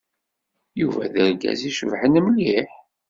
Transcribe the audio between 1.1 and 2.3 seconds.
d argaz icebḥen